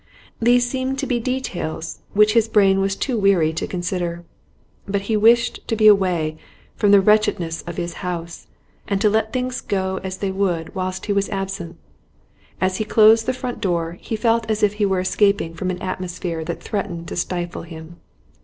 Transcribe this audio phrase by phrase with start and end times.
[0.41, 4.25] These seemed to be details which his brain was too weary to consider.
[4.87, 6.37] But he wished to be away
[6.75, 8.47] from the wretchedness of his house,
[8.87, 11.77] and to let things go as they would whilst he was absent.
[12.59, 15.79] As he closed the front door he felt as if he were escaping from an
[15.83, 17.97] atmosphere that threatened to stifle him.